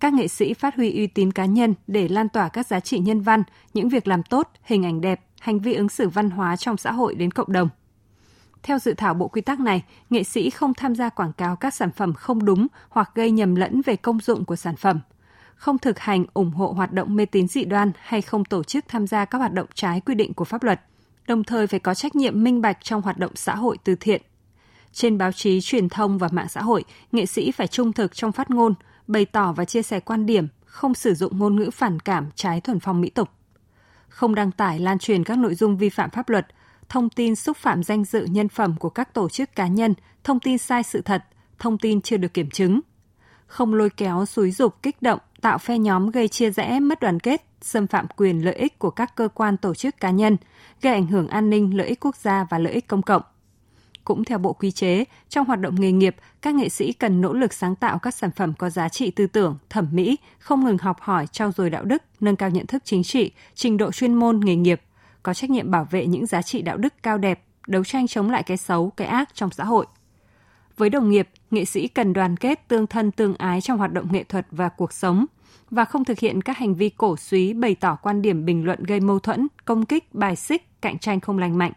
Các 0.00 0.12
nghệ 0.12 0.28
sĩ 0.28 0.54
phát 0.54 0.76
huy 0.76 0.96
uy 0.96 1.06
tín 1.06 1.32
cá 1.32 1.44
nhân 1.44 1.74
để 1.86 2.08
lan 2.08 2.28
tỏa 2.28 2.48
các 2.48 2.66
giá 2.66 2.80
trị 2.80 2.98
nhân 2.98 3.20
văn, 3.20 3.42
những 3.74 3.88
việc 3.88 4.08
làm 4.08 4.22
tốt, 4.22 4.50
hình 4.62 4.84
ảnh 4.84 5.00
đẹp, 5.00 5.20
hành 5.40 5.58
vi 5.58 5.74
ứng 5.74 5.88
xử 5.88 6.08
văn 6.08 6.30
hóa 6.30 6.56
trong 6.56 6.76
xã 6.76 6.92
hội 6.92 7.14
đến 7.14 7.30
cộng 7.30 7.52
đồng. 7.52 7.68
Theo 8.62 8.78
dự 8.78 8.94
thảo 8.94 9.14
bộ 9.14 9.28
quy 9.28 9.40
tắc 9.40 9.60
này, 9.60 9.84
nghệ 10.10 10.22
sĩ 10.22 10.50
không 10.50 10.74
tham 10.74 10.94
gia 10.94 11.08
quảng 11.08 11.32
cáo 11.32 11.56
các 11.56 11.74
sản 11.74 11.90
phẩm 11.90 12.12
không 12.14 12.44
đúng 12.44 12.66
hoặc 12.88 13.10
gây 13.14 13.30
nhầm 13.30 13.54
lẫn 13.54 13.82
về 13.82 13.96
công 13.96 14.20
dụng 14.20 14.44
của 14.44 14.56
sản 14.56 14.76
phẩm, 14.76 15.00
không 15.54 15.78
thực 15.78 15.98
hành 15.98 16.24
ủng 16.34 16.50
hộ 16.50 16.72
hoạt 16.72 16.92
động 16.92 17.16
mê 17.16 17.26
tín 17.26 17.48
dị 17.48 17.64
đoan 17.64 17.92
hay 17.98 18.22
không 18.22 18.44
tổ 18.44 18.62
chức 18.62 18.84
tham 18.88 19.06
gia 19.06 19.24
các 19.24 19.38
hoạt 19.38 19.52
động 19.52 19.66
trái 19.74 20.00
quy 20.00 20.14
định 20.14 20.34
của 20.34 20.44
pháp 20.44 20.62
luật, 20.62 20.80
đồng 21.26 21.44
thời 21.44 21.66
phải 21.66 21.80
có 21.80 21.94
trách 21.94 22.16
nhiệm 22.16 22.44
minh 22.44 22.60
bạch 22.60 22.78
trong 22.82 23.02
hoạt 23.02 23.18
động 23.18 23.32
xã 23.34 23.56
hội 23.56 23.78
từ 23.84 23.94
thiện. 23.94 24.22
Trên 24.92 25.18
báo 25.18 25.32
chí, 25.32 25.60
truyền 25.60 25.88
thông 25.88 26.18
và 26.18 26.28
mạng 26.32 26.48
xã 26.48 26.62
hội, 26.62 26.84
nghệ 27.12 27.26
sĩ 27.26 27.50
phải 27.50 27.66
trung 27.66 27.92
thực 27.92 28.14
trong 28.14 28.32
phát 28.32 28.50
ngôn, 28.50 28.74
bày 29.06 29.24
tỏ 29.24 29.52
và 29.52 29.64
chia 29.64 29.82
sẻ 29.82 30.00
quan 30.00 30.26
điểm, 30.26 30.48
không 30.64 30.94
sử 30.94 31.14
dụng 31.14 31.38
ngôn 31.38 31.56
ngữ 31.56 31.70
phản 31.70 32.00
cảm 32.00 32.26
trái 32.34 32.60
thuần 32.60 32.80
phong 32.80 33.00
mỹ 33.00 33.10
tục. 33.10 33.28
Không 34.08 34.34
đăng 34.34 34.50
tải 34.50 34.78
lan 34.78 34.98
truyền 34.98 35.24
các 35.24 35.38
nội 35.38 35.54
dung 35.54 35.76
vi 35.76 35.88
phạm 35.88 36.10
pháp 36.10 36.28
luật, 36.28 36.46
thông 36.88 37.10
tin 37.10 37.36
xúc 37.36 37.56
phạm 37.56 37.82
danh 37.82 38.04
dự 38.04 38.24
nhân 38.24 38.48
phẩm 38.48 38.74
của 38.78 38.90
các 38.90 39.14
tổ 39.14 39.28
chức 39.28 39.56
cá 39.56 39.66
nhân, 39.66 39.94
thông 40.24 40.40
tin 40.40 40.58
sai 40.58 40.82
sự 40.82 41.00
thật, 41.00 41.24
thông 41.58 41.78
tin 41.78 42.00
chưa 42.00 42.16
được 42.16 42.34
kiểm 42.34 42.50
chứng. 42.50 42.80
Không 43.46 43.74
lôi 43.74 43.90
kéo, 43.90 44.26
xúi 44.26 44.50
dục, 44.50 44.82
kích 44.82 45.02
động, 45.02 45.18
tạo 45.40 45.58
phe 45.58 45.78
nhóm 45.78 46.10
gây 46.10 46.28
chia 46.28 46.50
rẽ, 46.50 46.80
mất 46.80 47.00
đoàn 47.00 47.20
kết, 47.20 47.44
xâm 47.62 47.86
phạm 47.86 48.06
quyền 48.16 48.44
lợi 48.44 48.54
ích 48.54 48.78
của 48.78 48.90
các 48.90 49.16
cơ 49.16 49.28
quan 49.28 49.56
tổ 49.56 49.74
chức 49.74 50.00
cá 50.00 50.10
nhân, 50.10 50.36
gây 50.82 50.92
ảnh 50.92 51.06
hưởng 51.06 51.28
an 51.28 51.50
ninh, 51.50 51.76
lợi 51.76 51.86
ích 51.86 52.00
quốc 52.00 52.16
gia 52.16 52.44
và 52.50 52.58
lợi 52.58 52.72
ích 52.72 52.86
công 52.86 53.02
cộng. 53.02 53.22
Cũng 54.04 54.24
theo 54.24 54.38
Bộ 54.38 54.52
Quy 54.52 54.70
chế, 54.70 55.04
trong 55.28 55.46
hoạt 55.46 55.60
động 55.60 55.74
nghề 55.80 55.92
nghiệp, 55.92 56.16
các 56.42 56.54
nghệ 56.54 56.68
sĩ 56.68 56.92
cần 56.92 57.20
nỗ 57.20 57.32
lực 57.32 57.52
sáng 57.52 57.74
tạo 57.74 57.98
các 57.98 58.14
sản 58.14 58.30
phẩm 58.30 58.52
có 58.58 58.70
giá 58.70 58.88
trị 58.88 59.10
tư 59.10 59.26
tưởng, 59.26 59.58
thẩm 59.70 59.88
mỹ, 59.92 60.16
không 60.38 60.64
ngừng 60.64 60.78
học 60.78 60.96
hỏi, 61.00 61.26
trau 61.26 61.52
dồi 61.52 61.70
đạo 61.70 61.84
đức, 61.84 62.02
nâng 62.20 62.36
cao 62.36 62.50
nhận 62.50 62.66
thức 62.66 62.82
chính 62.84 63.02
trị, 63.02 63.32
trình 63.54 63.76
độ 63.76 63.92
chuyên 63.92 64.14
môn 64.14 64.40
nghề 64.40 64.56
nghiệp, 64.56 64.80
có 65.22 65.34
trách 65.34 65.50
nhiệm 65.50 65.70
bảo 65.70 65.86
vệ 65.90 66.06
những 66.06 66.26
giá 66.26 66.42
trị 66.42 66.62
đạo 66.62 66.76
đức 66.76 66.94
cao 67.02 67.18
đẹp, 67.18 67.44
đấu 67.66 67.84
tranh 67.84 68.06
chống 68.06 68.30
lại 68.30 68.42
cái 68.42 68.56
xấu, 68.56 68.90
cái 68.90 69.08
ác 69.08 69.34
trong 69.34 69.50
xã 69.50 69.64
hội. 69.64 69.86
Với 70.76 70.90
đồng 70.90 71.10
nghiệp, 71.10 71.28
nghệ 71.50 71.64
sĩ 71.64 71.88
cần 71.88 72.12
đoàn 72.12 72.36
kết, 72.36 72.68
tương 72.68 72.86
thân 72.86 73.10
tương 73.10 73.34
ái 73.34 73.60
trong 73.60 73.78
hoạt 73.78 73.92
động 73.92 74.12
nghệ 74.12 74.24
thuật 74.24 74.46
và 74.50 74.68
cuộc 74.68 74.92
sống 74.92 75.26
và 75.70 75.84
không 75.84 76.04
thực 76.04 76.18
hiện 76.18 76.42
các 76.42 76.58
hành 76.58 76.74
vi 76.74 76.88
cổ 76.88 77.16
suý 77.16 77.52
bày 77.52 77.74
tỏ 77.74 77.96
quan 78.02 78.22
điểm 78.22 78.44
bình 78.44 78.64
luận 78.64 78.84
gây 78.84 79.00
mâu 79.00 79.18
thuẫn, 79.18 79.48
công 79.64 79.86
kích, 79.86 80.14
bài 80.14 80.36
xích, 80.36 80.80
cạnh 80.80 80.98
tranh 80.98 81.20
không 81.20 81.38
lành 81.38 81.58
mạnh. 81.58 81.72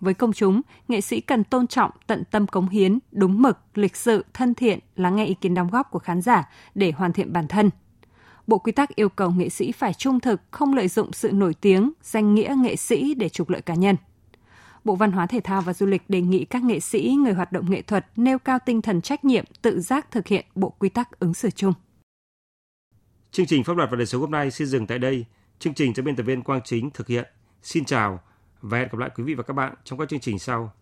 Với 0.00 0.14
công 0.14 0.32
chúng, 0.32 0.60
nghệ 0.88 1.00
sĩ 1.00 1.20
cần 1.20 1.44
tôn 1.44 1.66
trọng, 1.66 1.90
tận 2.06 2.22
tâm 2.30 2.46
cống 2.46 2.68
hiến, 2.68 2.98
đúng 3.12 3.42
mực, 3.42 3.58
lịch 3.74 3.96
sự, 3.96 4.24
thân 4.34 4.54
thiện, 4.54 4.78
lắng 4.96 5.16
nghe 5.16 5.24
ý 5.24 5.34
kiến 5.34 5.54
đóng 5.54 5.70
góp 5.70 5.90
của 5.90 5.98
khán 5.98 6.22
giả 6.22 6.48
để 6.74 6.92
hoàn 6.96 7.12
thiện 7.12 7.32
bản 7.32 7.48
thân. 7.48 7.70
Bộ 8.46 8.58
quy 8.58 8.72
tắc 8.72 8.96
yêu 8.96 9.08
cầu 9.08 9.30
nghệ 9.30 9.48
sĩ 9.48 9.72
phải 9.72 9.94
trung 9.94 10.20
thực, 10.20 10.40
không 10.50 10.74
lợi 10.74 10.88
dụng 10.88 11.12
sự 11.12 11.32
nổi 11.32 11.54
tiếng, 11.54 11.92
danh 12.02 12.34
nghĩa 12.34 12.54
nghệ 12.58 12.76
sĩ 12.76 13.14
để 13.14 13.28
trục 13.28 13.48
lợi 13.48 13.60
cá 13.62 13.74
nhân. 13.74 13.96
Bộ 14.84 14.94
Văn 14.94 15.12
hóa 15.12 15.26
Thể 15.26 15.40
thao 15.40 15.60
và 15.62 15.72
Du 15.72 15.86
lịch 15.86 16.10
đề 16.10 16.20
nghị 16.20 16.44
các 16.44 16.62
nghệ 16.64 16.80
sĩ, 16.80 17.16
người 17.22 17.32
hoạt 17.32 17.52
động 17.52 17.70
nghệ 17.70 17.82
thuật 17.82 18.06
nêu 18.16 18.38
cao 18.38 18.58
tinh 18.66 18.82
thần 18.82 19.00
trách 19.00 19.24
nhiệm, 19.24 19.44
tự 19.62 19.80
giác 19.80 20.10
thực 20.10 20.26
hiện 20.26 20.46
bộ 20.54 20.70
quy 20.78 20.88
tắc 20.88 21.18
ứng 21.18 21.34
xử 21.34 21.50
chung. 21.50 21.72
Chương 23.30 23.46
trình 23.46 23.64
Pháp 23.64 23.76
luật 23.76 23.90
và 23.90 23.96
đời 23.96 24.06
sống 24.06 24.20
hôm 24.20 24.30
nay 24.30 24.50
xin 24.50 24.66
dừng 24.66 24.86
tại 24.86 24.98
đây. 24.98 25.24
Chương 25.58 25.74
trình 25.74 25.94
do 25.94 26.02
biên 26.02 26.16
tập 26.16 26.22
viên 26.22 26.42
Quang 26.42 26.60
Chính 26.64 26.90
thực 26.90 27.06
hiện. 27.06 27.24
Xin 27.62 27.84
chào 27.84 28.20
và 28.62 28.78
hẹn 28.78 28.88
gặp 28.92 28.98
lại 28.98 29.10
quý 29.16 29.24
vị 29.24 29.34
và 29.34 29.42
các 29.42 29.54
bạn 29.54 29.74
trong 29.84 29.98
các 29.98 30.08
chương 30.08 30.20
trình 30.20 30.38
sau. 30.38 30.72